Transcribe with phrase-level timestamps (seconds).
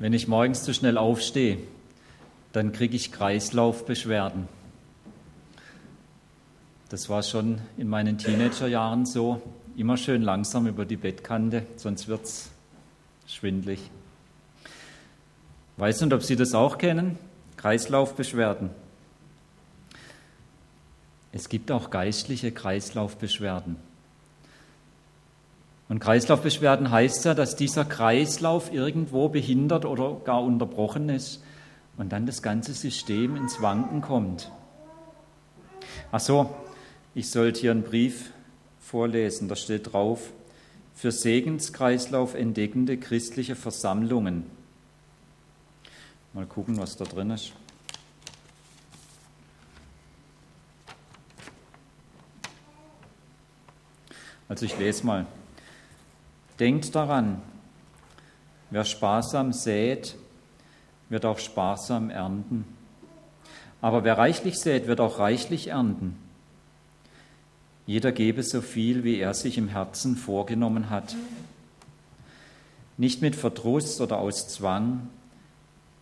[0.00, 1.58] Wenn ich morgens zu schnell aufstehe,
[2.54, 4.48] dann kriege ich Kreislaufbeschwerden.
[6.88, 9.42] Das war schon in meinen Teenagerjahren so.
[9.76, 12.50] Immer schön langsam über die Bettkante, sonst wird es
[13.26, 13.90] schwindlig.
[15.76, 17.18] Weiß nicht, ob Sie das auch kennen?
[17.58, 18.70] Kreislaufbeschwerden.
[21.30, 23.76] Es gibt auch geistliche Kreislaufbeschwerden.
[25.90, 31.42] Und Kreislaufbeschwerden heißt ja, dass dieser Kreislauf irgendwo behindert oder gar unterbrochen ist
[31.96, 34.52] und dann das ganze System ins Wanken kommt.
[36.12, 36.54] Ach so,
[37.12, 38.30] ich sollte hier einen Brief
[38.78, 40.30] vorlesen, da steht drauf,
[40.94, 44.44] für Segenskreislauf entdeckende christliche Versammlungen.
[46.34, 47.52] Mal gucken, was da drin ist.
[54.48, 55.26] Also ich lese mal.
[56.60, 57.40] Denkt daran,
[58.68, 60.16] wer sparsam sät,
[61.08, 62.66] wird auch sparsam ernten.
[63.80, 66.16] Aber wer reichlich sät, wird auch reichlich ernten.
[67.86, 71.16] Jeder gebe so viel, wie er sich im Herzen vorgenommen hat.
[72.98, 75.08] Nicht mit Verdruss oder aus Zwang.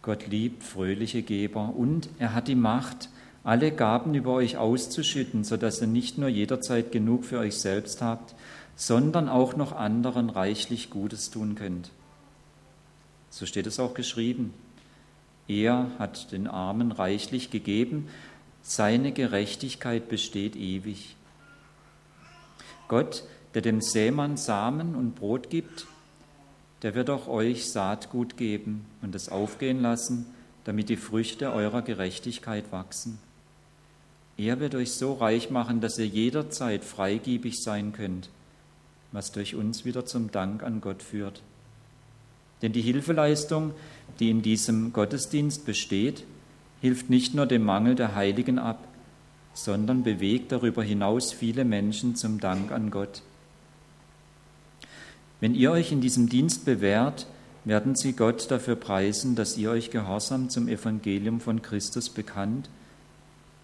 [0.02, 3.10] Gott liebt fröhliche Geber und er hat die Macht,
[3.44, 8.34] alle Gaben über euch auszuschütten, sodass ihr nicht nur jederzeit genug für euch selbst habt,
[8.78, 11.90] sondern auch noch anderen reichlich Gutes tun könnt.
[13.28, 14.54] So steht es auch geschrieben.
[15.48, 18.08] Er hat den Armen reichlich gegeben,
[18.62, 21.16] seine Gerechtigkeit besteht ewig.
[22.86, 25.86] Gott, der dem Sämann Samen und Brot gibt,
[26.82, 30.26] der wird auch euch Saatgut geben und es aufgehen lassen,
[30.62, 33.18] damit die Früchte eurer Gerechtigkeit wachsen.
[34.36, 38.30] Er wird euch so reich machen, dass ihr jederzeit freigebig sein könnt
[39.12, 41.42] was durch uns wieder zum Dank an Gott führt.
[42.62, 43.72] Denn die Hilfeleistung,
[44.18, 46.24] die in diesem Gottesdienst besteht,
[46.80, 48.86] hilft nicht nur dem Mangel der Heiligen ab,
[49.54, 53.22] sondern bewegt darüber hinaus viele Menschen zum Dank an Gott.
[55.41, 57.26] Wenn ihr euch in diesem Dienst bewährt,
[57.64, 62.70] werden sie Gott dafür preisen, dass ihr euch gehorsam zum Evangelium von Christus bekannt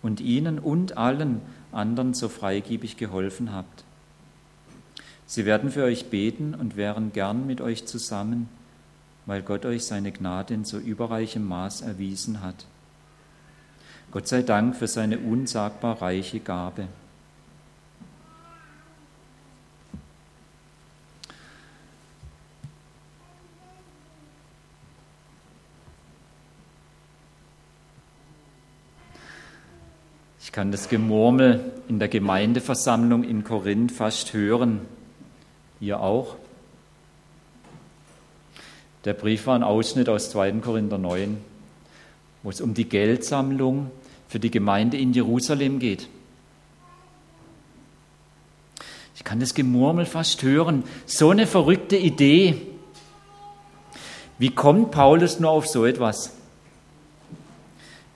[0.02, 1.40] und ihnen und allen
[1.72, 3.84] anderen so freigebig geholfen habt.
[5.26, 8.48] Sie werden für euch beten und wären gern mit euch zusammen,
[9.26, 12.66] weil Gott euch seine Gnade in so überreichem Maß erwiesen hat.
[14.10, 16.86] Gott sei Dank für seine unsagbar reiche Gabe.
[30.40, 34.82] Ich kann das Gemurmel in der Gemeindeversammlung in Korinth fast hören.
[35.84, 36.36] Ihr auch?
[39.04, 40.52] Der Brief war ein Ausschnitt aus 2.
[40.52, 41.36] Korinther 9,
[42.42, 43.90] wo es um die Geldsammlung
[44.26, 46.08] für die Gemeinde in Jerusalem geht.
[49.14, 50.84] Ich kann das Gemurmel fast hören.
[51.04, 52.56] So eine verrückte Idee.
[54.38, 56.34] Wie kommt Paulus nur auf so etwas?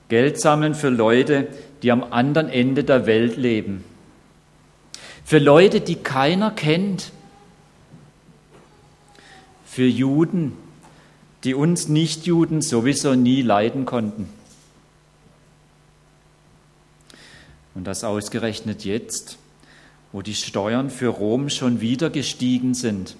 [0.08, 1.48] Geld sammeln für Leute,
[1.82, 3.84] die am anderen Ende der Welt leben.
[5.22, 7.12] Für Leute, die keiner kennt
[9.78, 10.54] für Juden,
[11.44, 14.28] die uns Nichtjuden sowieso nie leiden konnten.
[17.76, 19.38] Und das ausgerechnet jetzt,
[20.10, 23.14] wo die Steuern für Rom schon wieder gestiegen sind.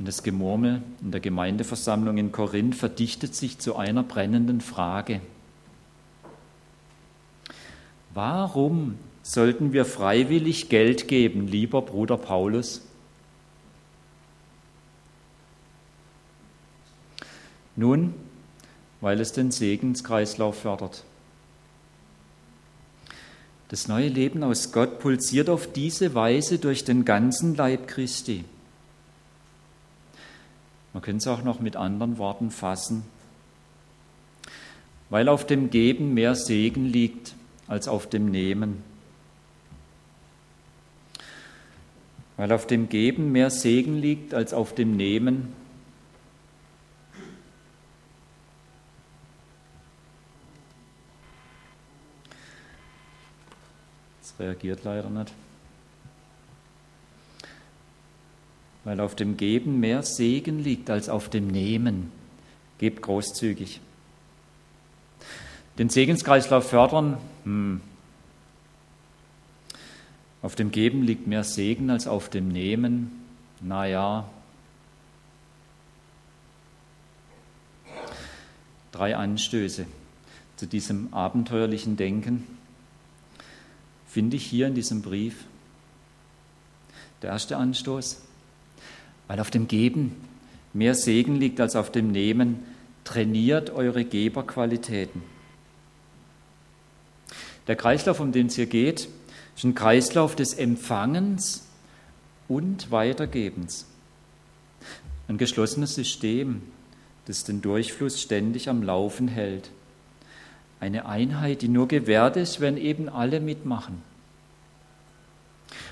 [0.00, 5.20] Und das Gemurmel in der Gemeindeversammlung in Korinth verdichtet sich zu einer brennenden Frage.
[8.14, 12.82] Warum sollten wir freiwillig Geld geben, lieber Bruder Paulus?
[17.76, 18.14] Nun,
[19.00, 21.04] weil es den Segenskreislauf fördert.
[23.68, 28.44] Das neue Leben aus Gott pulsiert auf diese Weise durch den ganzen Leib Christi.
[30.92, 33.02] Man könnte es auch noch mit anderen Worten fassen.
[35.08, 37.34] Weil auf dem Geben mehr Segen liegt
[37.66, 38.84] als auf dem Nehmen.
[42.36, 45.54] Weil auf dem Geben mehr Segen liegt als auf dem Nehmen,
[54.38, 55.32] Reagiert leider nicht.
[58.84, 62.10] Weil auf dem Geben mehr Segen liegt als auf dem Nehmen.
[62.78, 63.80] Gebt großzügig.
[65.78, 67.80] Den Segenskreislauf fördern, hm.
[70.42, 73.12] Auf dem Geben liegt mehr Segen als auf dem Nehmen.
[73.60, 74.28] Naja.
[78.90, 79.86] Drei Anstöße
[80.56, 82.44] zu diesem abenteuerlichen Denken
[84.12, 85.46] finde ich hier in diesem Brief.
[87.22, 88.20] Der erste Anstoß,
[89.26, 90.16] weil auf dem Geben
[90.74, 92.62] mehr Segen liegt als auf dem Nehmen,
[93.04, 95.22] trainiert eure Geberqualitäten.
[97.68, 99.08] Der Kreislauf, um den es hier geht,
[99.56, 101.66] ist ein Kreislauf des Empfangens
[102.48, 103.86] und Weitergebens.
[105.26, 106.60] Ein geschlossenes System,
[107.24, 109.70] das den Durchfluss ständig am Laufen hält.
[110.82, 114.02] Eine Einheit, die nur gewährt ist, wenn eben alle mitmachen.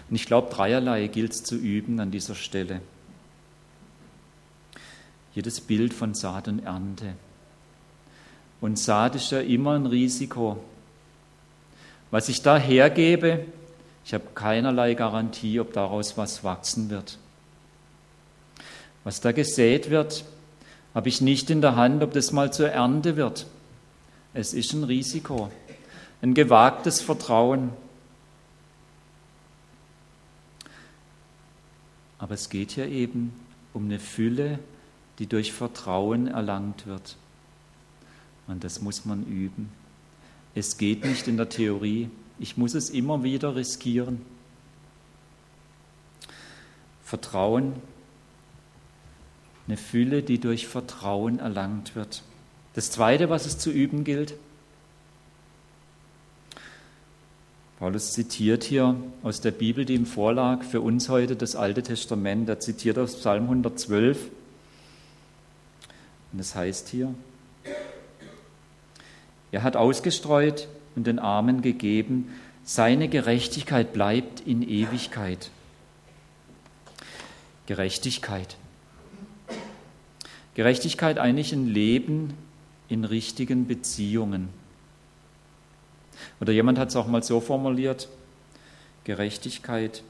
[0.08, 2.80] Und ich glaube, dreierlei gilt es zu üben an dieser Stelle.
[5.32, 7.14] Jedes Bild von Saat und Ernte.
[8.60, 10.60] Und Saat ist ja immer ein Risiko.
[12.10, 13.44] Was ich da hergebe,
[14.04, 17.16] ich habe keinerlei Garantie, ob daraus was wachsen wird.
[19.04, 20.24] Was da gesät wird,
[20.94, 23.46] habe ich nicht in der Hand, ob das mal zur Ernte wird.
[24.32, 25.50] Es ist ein Risiko,
[26.22, 27.70] ein gewagtes Vertrauen.
[32.18, 33.32] Aber es geht hier eben
[33.72, 34.58] um eine Fülle,
[35.18, 37.16] die durch Vertrauen erlangt wird.
[38.46, 39.70] Und das muss man üben.
[40.54, 42.10] Es geht nicht in der Theorie.
[42.38, 44.24] Ich muss es immer wieder riskieren.
[47.04, 47.74] Vertrauen,
[49.66, 52.22] eine Fülle, die durch Vertrauen erlangt wird.
[52.74, 54.34] Das Zweite, was es zu üben gilt,
[57.80, 62.46] Paulus zitiert hier aus der Bibel, die ihm vorlag, für uns heute das Alte Testament.
[62.48, 64.30] Er zitiert aus Psalm 112.
[66.32, 67.14] Und es heißt hier,
[69.50, 72.30] er hat ausgestreut und den Armen gegeben,
[72.64, 75.50] seine Gerechtigkeit bleibt in Ewigkeit.
[77.64, 78.58] Gerechtigkeit.
[80.54, 82.34] Gerechtigkeit eigentlich ein Leben
[82.90, 84.50] in richtigen Beziehungen.
[86.40, 88.08] Oder jemand hat es auch mal so formuliert,
[89.04, 90.02] Gerechtigkeit.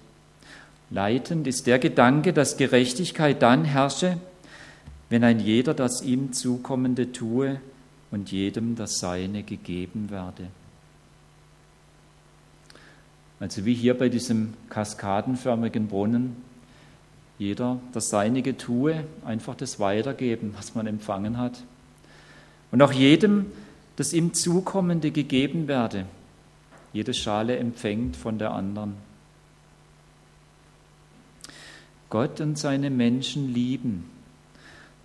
[0.91, 4.19] Leitend ist der Gedanke, dass Gerechtigkeit dann herrsche,
[5.09, 7.61] wenn ein jeder das ihm zukommende tue
[8.11, 10.49] und jedem das Seine gegeben werde.
[13.39, 16.37] Also wie hier bei diesem kaskadenförmigen Brunnen,
[17.39, 21.63] jeder das Seinige tue, einfach das weitergeben, was man empfangen hat.
[22.71, 23.47] Und auch jedem
[24.01, 26.07] das ihm Zukommende gegeben werde.
[26.95, 28.95] Jede Schale empfängt von der anderen.
[32.09, 34.11] Gott und seine Menschen lieben.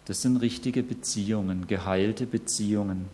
[0.05, 3.07] Das sind richtige Beziehungen, geheilte Beziehungen.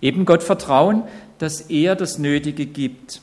[0.00, 1.02] Eben Gott vertrauen,
[1.38, 3.20] dass er das Nötige gibt.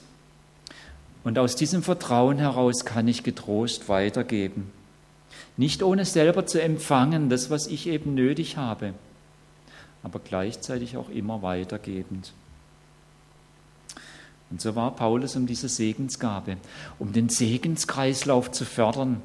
[1.24, 4.71] Und aus diesem Vertrauen heraus kann ich getrost weitergeben.
[5.57, 8.94] Nicht ohne selber zu empfangen, das, was ich eben nötig habe,
[10.03, 12.33] aber gleichzeitig auch immer weitergebend.
[14.51, 16.57] Und so war Paulus um diese Segensgabe,
[17.00, 19.21] um den Segenskreislauf zu fördern,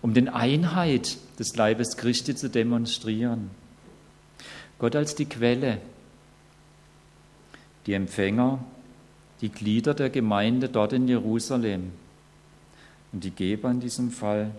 [0.00, 3.50] um den Einheit des Leibes Christi zu demonstrieren.
[4.78, 5.78] Gott als die Quelle,
[7.86, 8.58] die Empfänger,
[9.40, 11.92] die Glieder der Gemeinde dort in Jerusalem
[13.12, 14.50] und die Geber in diesem Fall,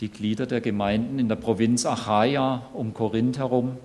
[0.00, 3.76] die Glieder der Gemeinden in der Provinz Achaia um Korinth herum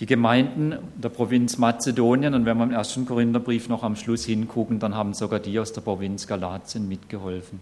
[0.00, 4.78] die Gemeinden der Provinz Mazedonien, und wenn wir im ersten Korintherbrief noch am Schluss hingucken,
[4.78, 7.60] dann haben sogar die aus der Provinz Galatien mitgeholfen.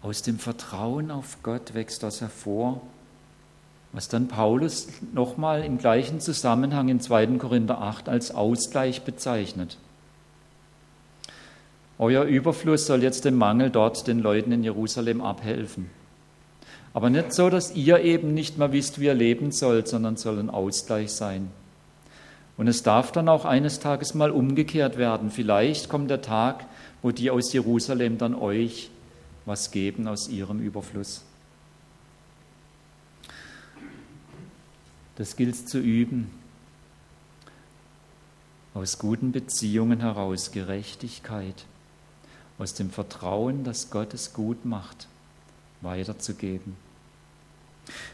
[0.00, 2.80] Aus dem Vertrauen auf Gott wächst das hervor,
[3.92, 7.38] was dann Paulus nochmal im gleichen Zusammenhang in 2.
[7.38, 9.76] Korinther 8 als Ausgleich bezeichnet.
[11.98, 15.90] Euer Überfluss soll jetzt dem Mangel dort den Leuten in Jerusalem abhelfen.
[16.94, 20.38] Aber nicht so, dass ihr eben nicht mehr wisst, wie ihr leben sollt, sondern soll
[20.38, 21.50] ein Ausgleich sein.
[22.56, 25.30] Und es darf dann auch eines Tages mal umgekehrt werden.
[25.30, 26.66] Vielleicht kommt der Tag,
[27.02, 28.90] wo die aus Jerusalem dann euch
[29.46, 31.22] was geben aus ihrem Überfluss.
[35.16, 36.30] Das gilt zu üben.
[38.74, 41.64] Aus guten Beziehungen heraus Gerechtigkeit,
[42.58, 45.08] aus dem Vertrauen, dass Gott es gut macht
[45.80, 46.76] weiterzugeben.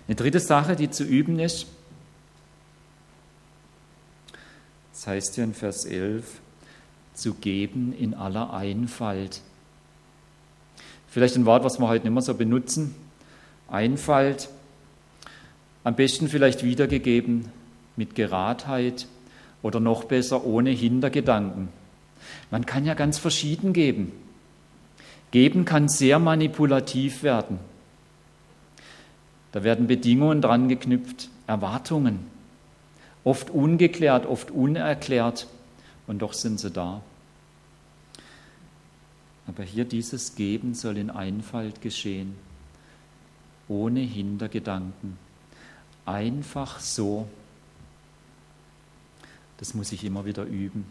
[0.07, 1.67] Eine dritte Sache, die zu üben ist,
[4.93, 6.41] das heißt hier in Vers 11,
[7.15, 9.41] zu geben in aller Einfalt.
[11.09, 12.95] Vielleicht ein Wort, was wir heute nicht mehr so benutzen.
[13.69, 14.49] Einfalt,
[15.85, 17.51] am besten vielleicht wiedergegeben
[17.97, 19.07] mit Geradheit
[19.63, 21.69] oder noch besser ohne Hintergedanken.
[22.51, 24.13] Man kann ja ganz verschieden geben.
[25.35, 27.59] Geben kann sehr manipulativ werden.
[29.51, 32.21] Da werden Bedingungen dran geknüpft, Erwartungen,
[33.25, 35.49] oft ungeklärt, oft unerklärt,
[36.07, 37.03] und doch sind sie da.
[39.49, 42.37] Aber hier dieses Geben soll in Einfalt geschehen,
[43.67, 45.17] ohne Hintergedanken,
[46.07, 47.27] einfach so.
[49.59, 50.85] Das muss ich immer wieder üben.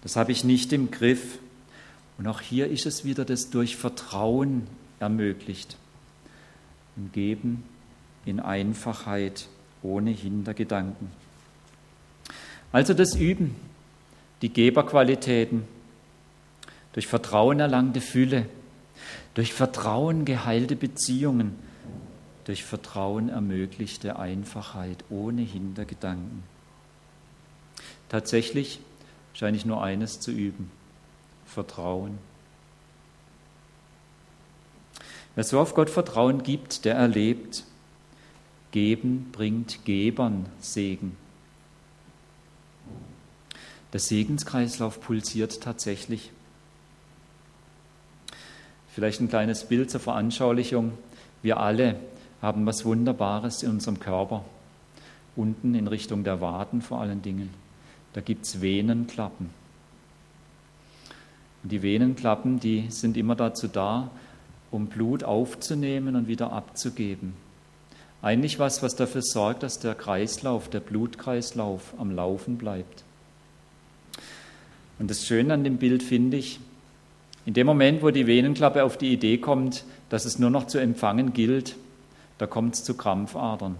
[0.00, 1.38] Das habe ich nicht im Griff.
[2.22, 4.68] Und auch hier ist es wieder das durch Vertrauen
[5.00, 5.76] ermöglicht.
[6.96, 7.64] Im Geben
[8.24, 9.48] in Einfachheit,
[9.82, 11.10] ohne Hintergedanken.
[12.70, 13.56] Also das Üben,
[14.40, 15.64] die Geberqualitäten,
[16.92, 18.46] durch Vertrauen erlangte Fülle,
[19.34, 21.56] durch Vertrauen geheilte Beziehungen,
[22.44, 26.44] durch Vertrauen ermöglichte Einfachheit ohne Hintergedanken.
[28.08, 28.78] Tatsächlich
[29.34, 30.70] scheine ich nur eines zu üben,
[31.52, 32.18] Vertrauen.
[35.34, 37.64] Wer so auf Gott Vertrauen gibt, der erlebt,
[38.70, 41.16] Geben bringt Gebern Segen.
[43.92, 46.32] Der Segenskreislauf pulsiert tatsächlich.
[48.88, 50.92] Vielleicht ein kleines Bild zur Veranschaulichung.
[51.42, 52.00] Wir alle
[52.40, 54.44] haben was Wunderbares in unserem Körper.
[55.36, 57.50] Unten in Richtung der Waden vor allen Dingen.
[58.14, 59.61] Da gibt es Venenklappen.
[61.62, 64.10] Und die Venenklappen, die sind immer dazu da,
[64.70, 67.34] um Blut aufzunehmen und wieder abzugeben.
[68.22, 73.04] Eigentlich was, was dafür sorgt, dass der Kreislauf, der Blutkreislauf am Laufen bleibt.
[74.98, 76.60] Und das Schöne an dem Bild finde ich,
[77.44, 80.78] in dem Moment, wo die Venenklappe auf die Idee kommt, dass es nur noch zu
[80.78, 81.76] empfangen gilt,
[82.38, 83.76] da kommt es zu Krampfadern.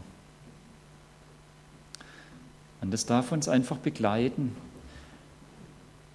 [2.80, 4.56] Und das darf uns einfach begleiten.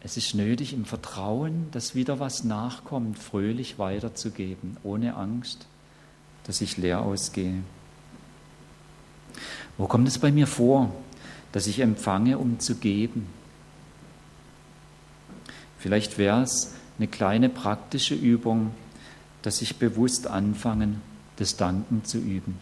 [0.07, 5.67] Es ist nötig, im Vertrauen, dass wieder was nachkommt, fröhlich weiterzugeben, ohne Angst,
[6.45, 7.55] dass ich leer ausgehe.
[9.77, 10.93] Wo kommt es bei mir vor,
[11.51, 13.27] dass ich empfange, um zu geben?
[15.77, 18.71] Vielleicht wäre es eine kleine praktische Übung,
[19.41, 21.01] dass ich bewusst anfangen,
[21.35, 22.57] das Danken zu üben.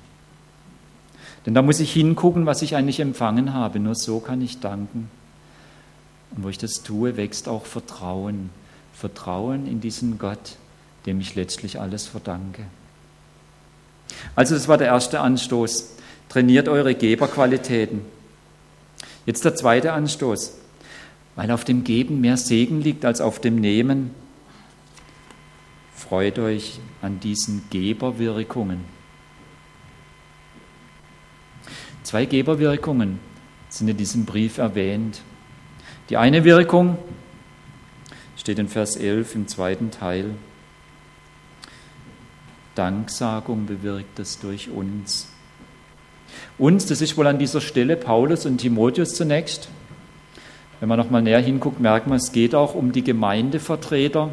[1.45, 3.79] Denn da muss ich hingucken, was ich eigentlich empfangen habe.
[3.79, 5.11] Nur so kann ich danken.
[6.35, 8.49] Und wo ich das tue, wächst auch Vertrauen.
[8.93, 10.55] Vertrauen in diesen Gott,
[11.05, 12.65] dem ich letztlich alles verdanke.
[14.35, 15.95] Also das war der erste Anstoß.
[16.29, 18.01] Trainiert eure Geberqualitäten.
[19.25, 20.57] Jetzt der zweite Anstoß.
[21.35, 24.11] Weil auf dem Geben mehr Segen liegt als auf dem Nehmen.
[25.93, 28.85] Freut euch an diesen Geberwirkungen.
[32.03, 33.19] Zwei Geberwirkungen
[33.69, 35.21] sind in diesem Brief erwähnt.
[36.09, 36.99] Die eine Wirkung
[38.37, 40.31] steht in Vers 11 im zweiten Teil.
[42.75, 45.29] Danksagung bewirkt es durch uns.
[46.59, 49.69] Uns, das ist wohl an dieser Stelle Paulus und Timotheus zunächst.
[50.79, 54.31] Wenn man nochmal näher hinguckt, merkt man, es geht auch um die Gemeindevertreter,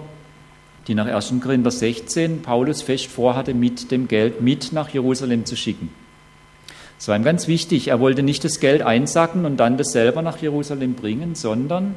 [0.89, 1.35] die nach 1.
[1.41, 6.02] Korinther 16 Paulus fest vorhatte, mit dem Geld mit nach Jerusalem zu schicken.
[7.03, 7.89] Das war ihm ganz wichtig.
[7.89, 11.97] Er wollte nicht das Geld einsacken und dann das selber nach Jerusalem bringen, sondern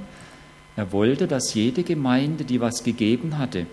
[0.76, 3.68] er wollte, dass jede Gemeinde, die was gegeben hatte,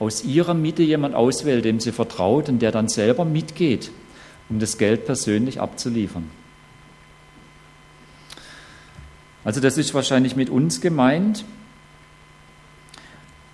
[0.00, 3.92] aus ihrer Mitte jemand auswählt, dem sie vertraut und der dann selber mitgeht,
[4.48, 6.28] um das Geld persönlich abzuliefern.
[9.44, 11.44] Also das ist wahrscheinlich mit uns gemeint.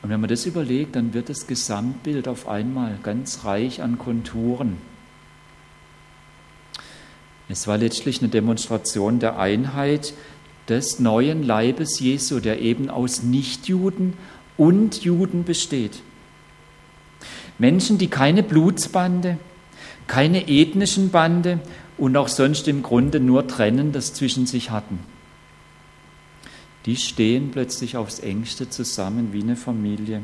[0.00, 4.78] Und wenn man das überlegt, dann wird das Gesamtbild auf einmal ganz reich an Konturen.
[7.48, 10.14] Es war letztlich eine Demonstration der Einheit
[10.68, 14.14] des neuen Leibes Jesu, der eben aus Nichtjuden
[14.56, 16.02] und Juden besteht.
[17.58, 19.38] Menschen, die keine Blutsbande,
[20.06, 21.60] keine ethnischen Bande
[21.98, 24.98] und auch sonst im Grunde nur Trennendes zwischen sich hatten
[26.86, 30.22] die stehen plötzlich aufs engste zusammen wie eine Familie.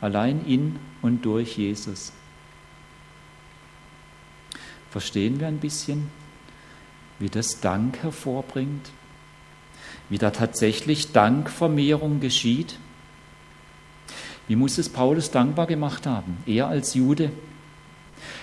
[0.00, 2.12] Allein in und durch Jesus.
[4.90, 6.10] Verstehen wir ein bisschen,
[7.18, 8.90] wie das Dank hervorbringt?
[10.08, 12.78] Wie da tatsächlich Dankvermehrung geschieht?
[14.46, 16.38] Wie muss es Paulus dankbar gemacht haben?
[16.46, 17.30] Er als Jude,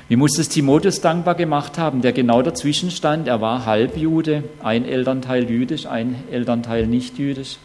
[0.07, 3.27] wie muss es Timotheus dankbar gemacht haben, der genau dazwischen stand?
[3.27, 7.57] Er war Halbjude, ein Elternteil jüdisch, ein Elternteil nicht jüdisch.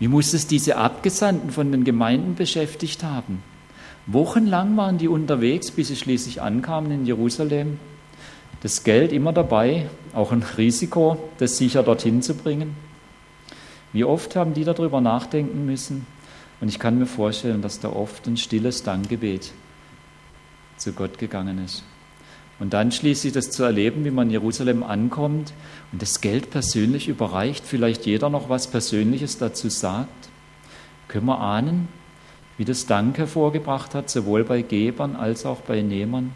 [0.00, 3.42] Wie muss es diese Abgesandten von den Gemeinden beschäftigt haben?
[4.06, 7.78] Wochenlang waren die unterwegs, bis sie schließlich ankamen in Jerusalem.
[8.62, 12.74] Das Geld immer dabei, auch ein Risiko, das sicher dorthin zu bringen.
[13.92, 16.06] Wie oft haben die darüber nachdenken müssen?
[16.60, 19.52] Und ich kann mir vorstellen, dass da oft ein stilles Dankgebet
[20.76, 21.84] zu Gott gegangen ist.
[22.58, 25.54] Und dann schließlich das zu erleben, wie man in Jerusalem ankommt
[25.92, 30.28] und das Geld persönlich überreicht, vielleicht jeder noch was Persönliches dazu sagt,
[31.08, 31.88] können wir ahnen,
[32.60, 36.30] wie das Dank hervorgebracht hat, sowohl bei Gebern als auch bei Nehmern.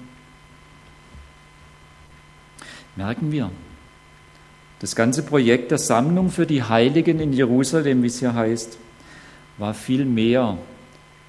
[2.97, 3.51] Merken wir,
[4.79, 8.79] das ganze Projekt der Sammlung für die Heiligen in Jerusalem, wie es hier heißt,
[9.59, 10.57] war viel mehr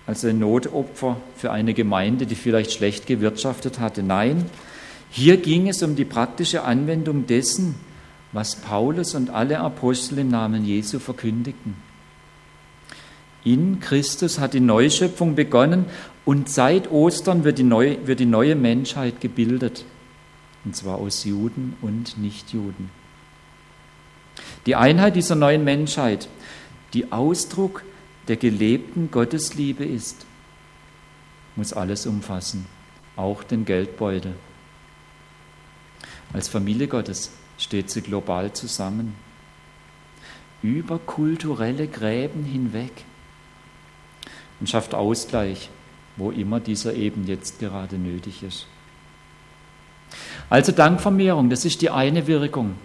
[0.08, 4.02] als ein Notopfer für eine Gemeinde, die vielleicht schlecht gewirtschaftet hatte.
[4.02, 4.46] Nein,
[5.10, 7.76] hier ging es um die praktische Anwendung dessen,
[8.32, 11.85] was Paulus und alle Apostel im Namen Jesu verkündigten.
[13.46, 15.86] In Christus hat die Neuschöpfung begonnen
[16.26, 19.86] und seit Ostern wird die neue, wird die neue Menschheit gebildet,
[20.66, 22.90] und zwar aus Juden und Nichtjuden.
[24.66, 26.28] Die Einheit dieser neuen Menschheit,
[26.96, 27.84] die Ausdruck
[28.28, 30.26] der gelebten Gottesliebe ist,
[31.56, 32.66] muss alles umfassen,
[33.16, 34.34] auch den Geldbeutel.
[36.34, 39.14] Als Familie Gottes steht sie global zusammen,
[40.64, 43.06] über kulturelle Gräben hinweg
[44.60, 45.70] und schafft Ausgleich,
[46.18, 48.68] wo immer dieser eben jetzt gerade nötig ist.
[50.50, 52.76] Also Dankvermehrung, das ist die eine Wirkung.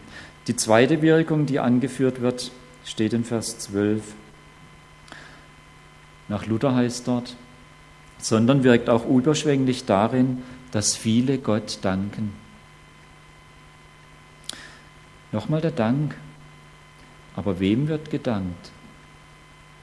[0.47, 2.51] Die zweite Wirkung, die angeführt wird,
[2.85, 4.03] steht in Vers 12.
[6.29, 7.37] Nach Luther heißt dort,
[8.19, 12.33] sondern wirkt auch überschwänglich darin, dass viele Gott danken.
[15.33, 16.17] Nochmal der Dank.
[17.37, 18.71] Aber wem wird gedankt?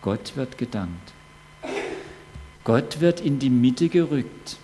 [0.02, 1.14] Gott wird gedankt.
[2.68, 4.58] Gott wird in die Mitte gerückt.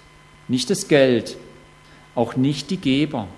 [0.49, 1.37] Nicht das Geld,
[2.15, 3.29] auch nicht die Geber,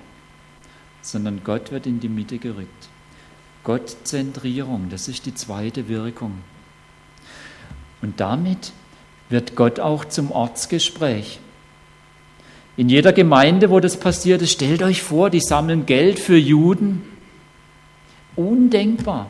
[1.03, 2.89] sondern Gott wird in die Mitte gerückt.
[3.63, 6.39] Gottzentrierung, das ist die zweite Wirkung.
[8.01, 8.74] Und damit
[9.29, 11.39] wird Gott auch zum Ortsgespräch.
[12.75, 17.04] In jeder Gemeinde, wo das passiert ist, stellt euch vor, die sammeln Geld für Juden
[18.36, 19.30] Undenkbar.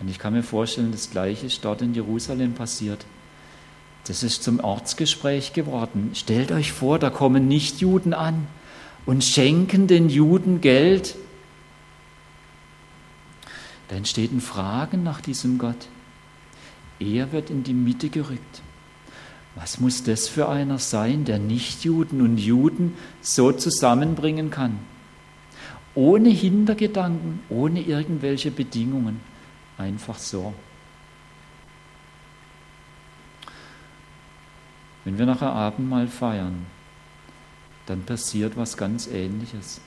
[0.00, 3.04] Und ich kann mir vorstellen, das Gleiche ist dort in Jerusalem passiert.
[4.06, 6.12] Das ist zum Ortsgespräch geworden.
[6.14, 8.46] Stellt euch vor, da kommen Nichtjuden an
[9.04, 11.16] und schenken den Juden Geld.
[13.88, 15.88] Da entstehen Fragen nach diesem Gott.
[16.98, 18.62] Er wird in die Mitte gerückt.
[19.54, 24.78] Was muss das für einer sein, der Nichtjuden und Juden so zusammenbringen kann?
[25.94, 29.20] ohne Hintergedanken, ohne irgendwelche Bedingungen,
[29.80, 30.54] einfach so.
[35.04, 36.66] Wenn wir nachher Abendmahl feiern,
[37.86, 39.80] dann passiert was ganz Ähnliches.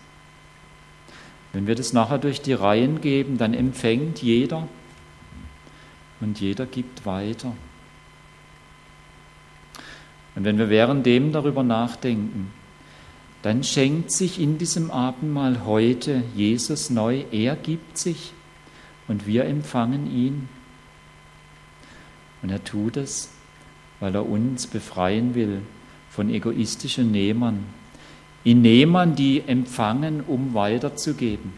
[1.54, 4.68] Wenn wir das nachher durch die Reihen geben, dann empfängt jeder
[6.20, 7.56] und jeder gibt weiter.
[10.36, 12.52] Und wenn wir währenddem darüber nachdenken,
[13.44, 17.26] dann schenkt sich in diesem Abendmahl heute Jesus neu.
[17.32, 18.34] Er gibt sich
[19.08, 20.50] und wir empfangen ihn.
[22.42, 23.30] Und er tut es,
[24.00, 25.62] weil er uns befreien will
[26.10, 27.66] von egoistischen Nehmern.
[28.44, 31.54] In Nehmern, die empfangen, um weiterzugeben.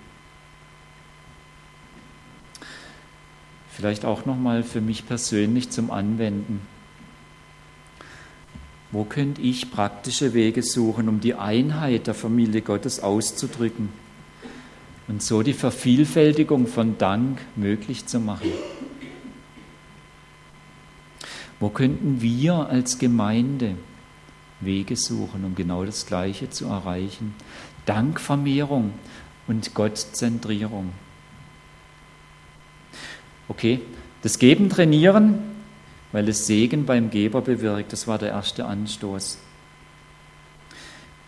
[3.71, 6.61] Vielleicht auch nochmal für mich persönlich zum Anwenden.
[8.91, 14.04] Wo könnte ich praktische Wege suchen, um die Einheit der Familie Gottes auszudrücken
[15.07, 18.51] und so die Vervielfältigung von Dank möglich zu machen?
[21.59, 23.75] Wo könnten wir als Gemeinde
[24.59, 27.33] Wege suchen, um genau das Gleiche zu erreichen?
[27.85, 28.93] Dankvermehrung
[29.47, 30.91] und Gottzentrierung.
[33.47, 33.79] Okay,
[34.21, 35.55] das Geben trainieren
[36.15, 37.91] weil es Segen beim Geber bewirkt.
[37.91, 39.37] Das war der erste Anstoß.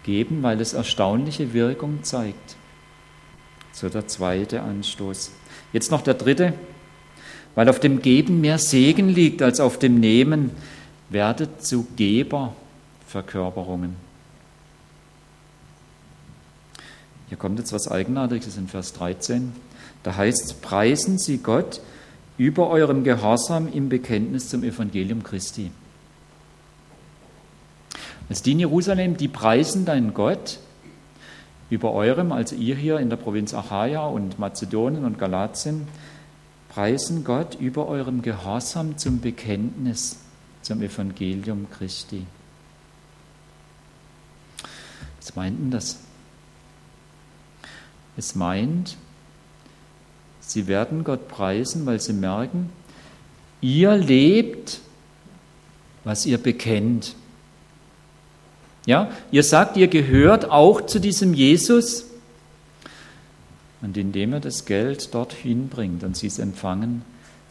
[0.03, 2.55] Geben, weil es erstaunliche Wirkung zeigt.
[3.79, 5.29] So der zweite Anstoß.
[5.71, 6.53] Jetzt noch der dritte.
[7.53, 10.49] Weil auf dem Geben mehr Segen liegt als auf dem Nehmen,
[11.09, 13.95] werdet zu Geberverkörperungen.
[17.29, 19.51] Hier kommt jetzt was Eigenartiges in Vers 13.
[20.01, 21.79] Da heißt es, preisen Sie Gott,
[22.39, 25.69] über eurem Gehorsam im Bekenntnis zum Evangelium Christi.
[28.27, 30.57] Es die in Jerusalem, die preisen deinen Gott
[31.69, 35.87] über eurem, also ihr hier in der Provinz Achaia und Mazedonien und Galatien,
[36.69, 40.19] preisen Gott über eurem Gehorsam zum Bekenntnis
[40.61, 42.25] zum Evangelium Christi.
[45.19, 45.99] Was meint denn das?
[48.15, 48.97] Es meint,
[50.47, 52.69] Sie werden Gott preisen, weil sie merken,
[53.59, 54.79] ihr lebt,
[56.05, 57.15] was ihr bekennt.
[58.87, 62.05] Ja, ihr sagt, ihr gehört auch zu diesem Jesus.
[63.81, 67.03] Und indem er das Geld dorthin bringt und sie es empfangen,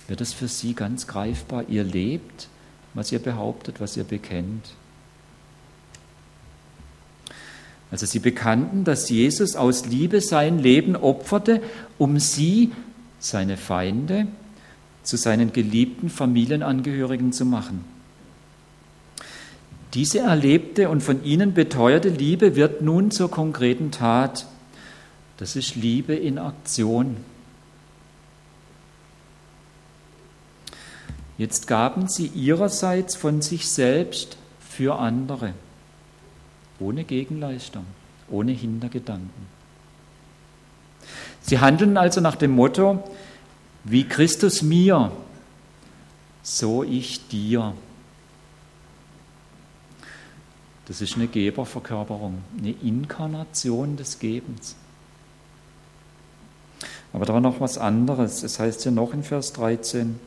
[0.08, 1.64] wird es für sie ganz greifbar.
[1.68, 2.48] Ihr lebt,
[2.94, 4.70] was ihr behauptet, was ihr bekennt.
[7.90, 11.60] Also sie bekannten, dass Jesus aus Liebe sein Leben opferte,
[11.98, 12.72] um sie,
[13.18, 14.26] seine Feinde,
[15.02, 17.84] zu seinen geliebten Familienangehörigen zu machen.
[19.96, 24.46] Diese erlebte und von ihnen beteuerte Liebe wird nun zur konkreten Tat.
[25.38, 27.16] Das ist Liebe in Aktion.
[31.38, 35.54] Jetzt gaben sie ihrerseits von sich selbst für andere,
[36.78, 37.86] ohne Gegenleistung,
[38.30, 39.46] ohne Hintergedanken.
[41.40, 43.02] Sie handeln also nach dem Motto,
[43.84, 45.10] wie Christus mir,
[46.42, 47.72] so ich dir.
[50.86, 54.76] Das ist eine Geberverkörperung, eine Inkarnation des Gebens.
[57.12, 58.42] Aber da war noch was anderes.
[58.42, 60.18] Es heißt ja noch in Vers 13,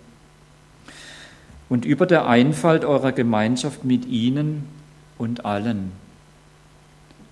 [1.70, 4.68] und über der Einfalt eurer Gemeinschaft mit ihnen
[5.18, 5.92] und allen.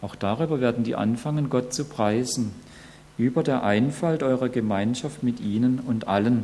[0.02, 2.54] Auch darüber werden die anfangen, Gott zu preisen.
[3.18, 6.44] Über der Einfalt eurer Gemeinschaft mit ihnen und allen.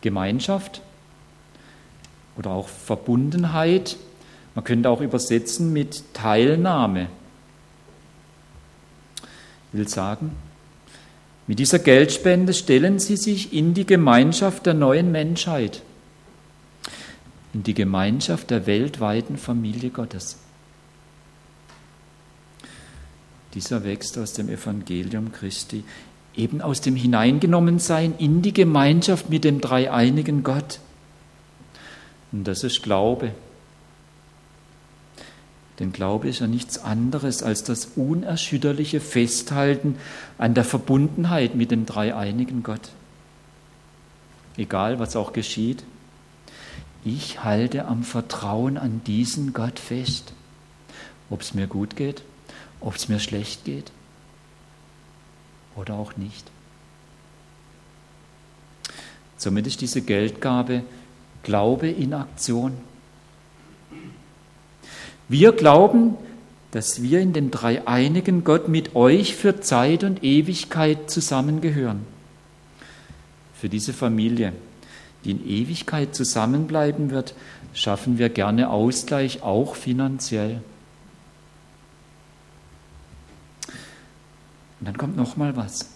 [0.00, 0.82] Gemeinschaft
[2.36, 3.96] oder auch Verbundenheit
[4.54, 7.08] man könnte auch übersetzen mit Teilnahme.
[9.72, 10.32] Ich will sagen,
[11.46, 15.82] mit dieser Geldspende stellen Sie sich in die Gemeinschaft der neuen Menschheit,
[17.52, 20.38] in die Gemeinschaft der weltweiten Familie Gottes.
[23.54, 25.82] Dieser wächst aus dem Evangelium Christi,
[26.36, 30.78] eben aus dem Hineingenommensein in die Gemeinschaft mit dem dreieinigen Gott.
[32.30, 33.32] Und das ist Glaube.
[35.80, 39.96] Denn Glaube ist ja nichts anderes als das unerschütterliche Festhalten
[40.36, 42.90] an der Verbundenheit mit dem dreieinigen Gott.
[44.58, 45.82] Egal, was auch geschieht,
[47.02, 50.34] ich halte am Vertrauen an diesen Gott fest,
[51.30, 52.22] ob es mir gut geht,
[52.80, 53.90] ob es mir schlecht geht
[55.76, 56.50] oder auch nicht.
[59.38, 60.82] Somit ist diese Geldgabe
[61.42, 62.76] Glaube in Aktion.
[65.30, 66.16] Wir glauben,
[66.72, 72.04] dass wir in dem dreieinigen Gott mit euch für Zeit und Ewigkeit zusammengehören.
[73.54, 74.52] Für diese Familie,
[75.24, 77.36] die in Ewigkeit zusammenbleiben wird,
[77.72, 80.62] schaffen wir gerne Ausgleich, auch finanziell.
[84.80, 85.90] Und dann kommt noch mal was.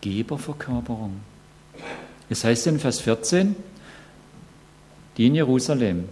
[0.00, 1.22] Geberverkörperung.
[2.30, 3.56] Es heißt in Vers 14,
[5.16, 6.08] die in Jerusalem,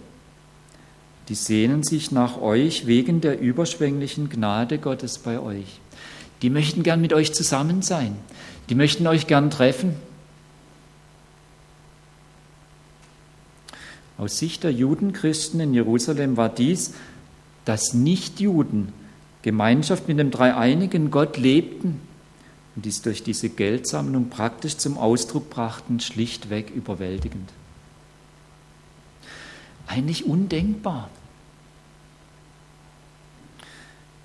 [1.27, 5.79] die sehnen sich nach euch wegen der überschwänglichen Gnade Gottes bei euch.
[6.41, 8.15] Die möchten gern mit euch zusammen sein.
[8.69, 9.95] Die möchten euch gern treffen.
[14.17, 16.93] Aus Sicht der Judenchristen in Jerusalem war dies,
[17.65, 18.93] dass Nichtjuden
[19.41, 21.99] Gemeinschaft mit dem dreieinigen Gott lebten
[22.75, 27.49] und dies durch diese Geldsammlung praktisch zum Ausdruck brachten, schlichtweg überwältigend
[29.87, 31.09] eigentlich undenkbar.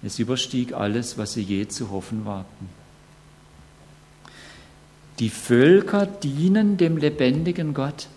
[0.03, 2.69] Es überstieg alles, was sie je zu hoffen wagten.
[5.19, 8.09] Die Völker dienen dem lebendigen Gott.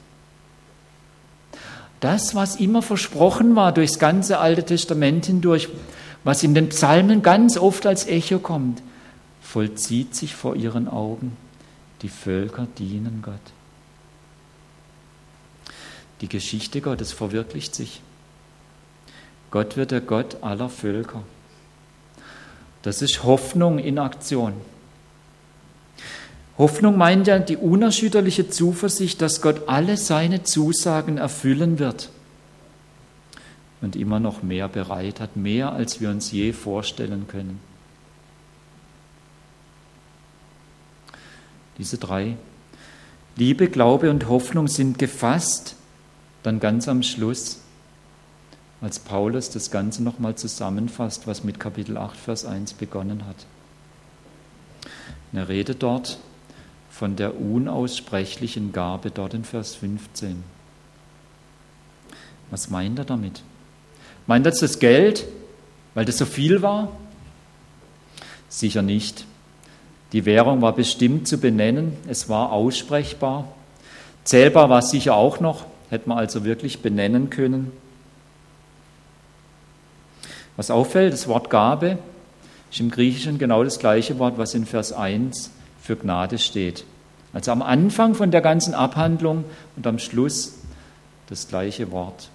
[1.99, 5.69] Das, was immer versprochen war durchs ganze Alte Testament hindurch,
[6.23, 8.81] was in den Psalmen ganz oft als Echo kommt,
[9.41, 11.35] vollzieht sich vor ihren Augen.
[12.01, 13.52] Die Völker dienen Gott.
[16.23, 17.99] Die Geschichte Gottes verwirklicht sich.
[19.51, 21.21] Gott wird der Gott aller Völker.
[22.81, 24.53] Das ist Hoffnung in Aktion.
[26.57, 32.07] Hoffnung meint ja die unerschütterliche Zuversicht, dass Gott alle seine Zusagen erfüllen wird
[33.81, 37.59] und immer noch mehr bereit hat, mehr als wir uns je vorstellen können.
[41.77, 42.37] Diese drei,
[43.35, 45.75] Liebe, Glaube und Hoffnung sind gefasst
[46.43, 47.59] dann ganz am Schluss,
[48.81, 53.45] als Paulus das Ganze nochmal zusammenfasst, was mit Kapitel 8, Vers 1 begonnen hat.
[55.31, 56.19] er redet dort
[56.91, 60.43] von der unaussprechlichen Gabe, dort in Vers 15.
[62.51, 63.41] Was meint er damit?
[64.27, 65.25] Meint er das Geld,
[65.93, 66.91] weil das so viel war?
[68.49, 69.25] Sicher nicht.
[70.11, 73.47] Die Währung war bestimmt zu benennen, es war aussprechbar.
[74.23, 77.71] Zählbar war es sicher auch noch, hätte man also wirklich benennen können.
[80.57, 81.99] Was auffällt, das Wort Gabe
[82.71, 85.51] ist im Griechischen genau das gleiche Wort, was in Vers 1
[85.81, 86.85] für Gnade steht.
[87.31, 90.55] Also am Anfang von der ganzen Abhandlung und am Schluss
[91.27, 92.29] das gleiche Wort.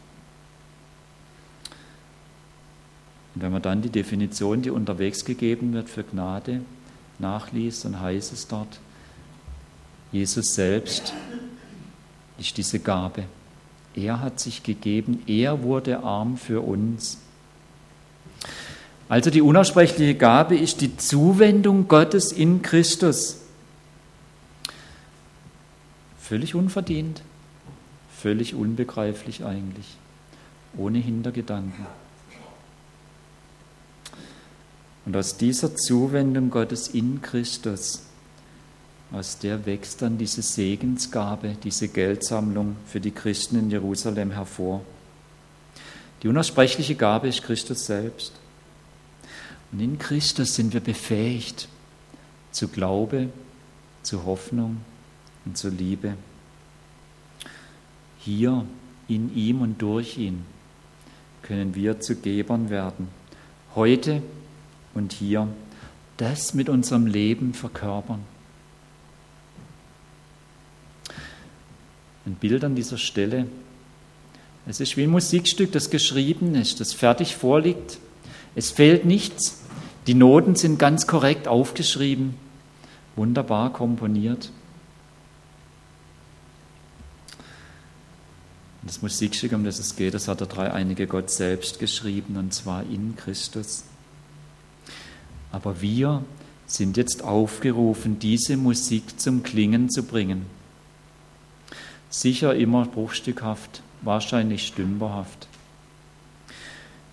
[3.34, 6.62] Und wenn man dann die Definition, die unterwegs gegeben wird für Gnade,
[7.18, 8.80] nachliest, dann heißt es dort,
[10.10, 11.12] Jesus selbst
[12.38, 13.24] ist diese Gabe.
[13.98, 17.18] Er hat sich gegeben, er wurde arm für uns.
[19.08, 23.40] Also die unaussprechliche Gabe ist die Zuwendung Gottes in Christus.
[26.20, 27.22] Völlig unverdient,
[28.16, 29.96] völlig unbegreiflich eigentlich,
[30.76, 31.86] ohne Hintergedanken.
[35.06, 38.02] Und aus dieser Zuwendung Gottes in Christus,
[39.10, 44.82] aus der wächst dann diese Segensgabe, diese Geldsammlung für die Christen in Jerusalem hervor.
[46.22, 48.32] Die unaussprechliche Gabe ist Christus selbst.
[49.72, 51.68] Und in Christus sind wir befähigt
[52.52, 53.28] zu Glaube,
[54.02, 54.78] zu Hoffnung
[55.44, 56.14] und zu Liebe.
[58.18, 58.66] Hier
[59.06, 60.44] in ihm und durch ihn
[61.42, 63.08] können wir zu Gebern werden.
[63.74, 64.22] Heute
[64.94, 65.48] und hier
[66.16, 68.20] das mit unserem Leben verkörpern.
[72.28, 73.46] Ein Bild an dieser Stelle.
[74.66, 77.96] Es ist wie ein Musikstück, das geschrieben ist, das fertig vorliegt.
[78.54, 79.62] Es fehlt nichts.
[80.06, 82.34] Die Noten sind ganz korrekt aufgeschrieben,
[83.16, 84.52] wunderbar komponiert.
[88.82, 92.82] Das Musikstück, um das es geht, das hat der dreieinige Gott selbst geschrieben, und zwar
[92.82, 93.84] in Christus.
[95.50, 96.22] Aber wir
[96.66, 100.57] sind jetzt aufgerufen, diese Musik zum Klingen zu bringen.
[102.10, 105.46] Sicher immer bruchstückhaft, wahrscheinlich stümperhaft.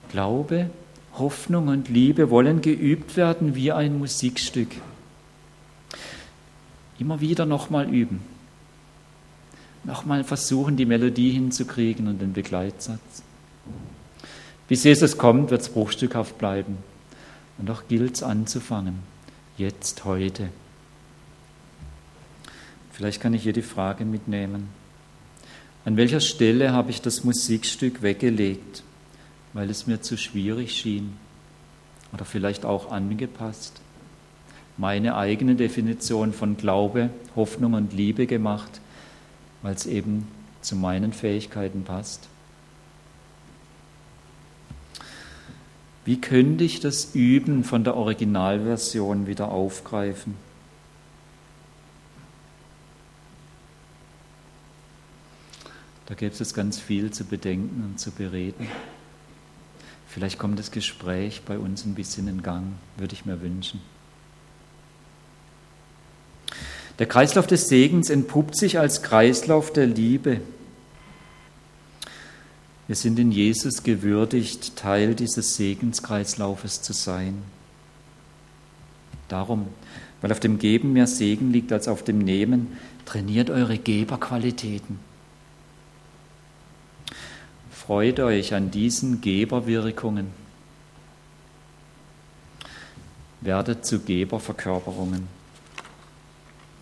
[0.09, 0.69] Glaube,
[1.17, 4.69] Hoffnung und Liebe wollen geübt werden wie ein Musikstück.
[6.99, 8.21] Immer wieder nochmal üben.
[9.83, 13.23] Nochmal versuchen, die Melodie hinzukriegen und den Begleitsatz.
[14.67, 16.77] Bis Jesus kommt, wird es bruchstückhaft bleiben.
[17.57, 18.99] Und doch gilt es anzufangen,
[19.57, 20.49] jetzt, heute.
[22.91, 24.69] Vielleicht kann ich hier die Frage mitnehmen.
[25.85, 28.81] An welcher Stelle habe ich das Musikstück weggelegt,
[29.53, 31.13] weil es mir zu schwierig schien
[32.11, 33.79] oder vielleicht auch angepasst?
[34.77, 38.81] Meine eigene Definition von Glaube, Hoffnung und Liebe gemacht,
[39.61, 40.27] weil es eben
[40.61, 42.29] zu meinen Fähigkeiten passt?
[46.03, 50.33] Wie könnte ich das Üben von der Originalversion wieder aufgreifen?
[56.07, 58.67] Da gäbe es ganz viel zu bedenken und zu bereden.
[60.07, 63.81] Vielleicht kommt das Gespräch bei uns ein bisschen in Gang, würde ich mir wünschen.
[66.99, 70.39] Der Kreislauf des Segens entpuppt sich als Kreislauf der Liebe.
[72.87, 77.41] Wir sind in Jesus gewürdigt, Teil dieses Segenskreislaufes zu sein.
[79.27, 79.67] Darum,
[80.21, 84.99] weil auf dem Geben mehr Segen liegt als auf dem Nehmen, trainiert eure Geberqualitäten.
[87.85, 90.31] Freut euch an diesen Geberwirkungen.
[93.41, 95.27] Werdet zu Geberverkörperungen.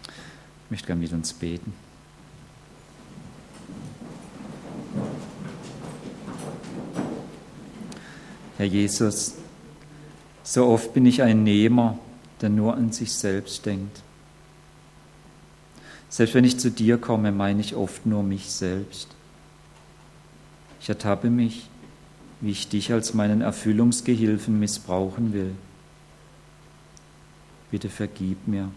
[0.07, 1.73] Ich möchte gerne mit uns beten.
[8.57, 9.33] Herr Jesus,
[10.41, 11.99] so oft bin ich ein Nehmer,
[12.39, 14.01] der nur an sich selbst denkt.
[16.07, 19.09] Selbst wenn ich zu dir komme, meine ich oft nur mich selbst.
[20.83, 21.69] Ich ertappe mich,
[22.41, 25.55] wie ich dich als meinen Erfüllungsgehilfen missbrauchen will.
[27.71, 28.69] Bitte vergib mir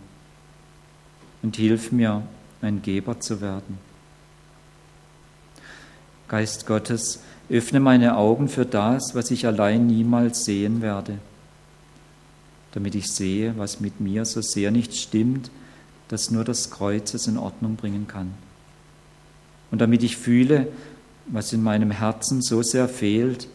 [1.43, 2.23] und hilf mir,
[2.63, 3.79] ein Geber zu werden.
[6.29, 11.19] Geist Gottes, Öffne meine Augen für das, was ich allein niemals sehen werde,
[12.71, 15.51] damit ich sehe, was mit mir so sehr nicht stimmt,
[16.07, 18.33] dass nur das Kreuz es in Ordnung bringen kann.
[19.73, 20.69] Und damit ich fühle,
[21.29, 23.49] was in meinem Herzen so sehr fehlt,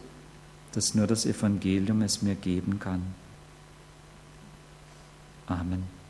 [0.72, 3.02] dass nur das Evangelium es mir geben kann.
[5.46, 6.01] Amen.